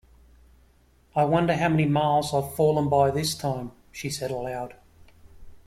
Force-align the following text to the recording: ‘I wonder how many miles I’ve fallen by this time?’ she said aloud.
‘I 1.15 1.25
wonder 1.25 1.55
how 1.55 1.69
many 1.69 1.85
miles 1.85 2.33
I’ve 2.33 2.55
fallen 2.55 2.89
by 2.89 3.11
this 3.11 3.35
time?’ 3.35 3.71
she 3.91 4.09
said 4.09 4.31
aloud. 4.31 4.73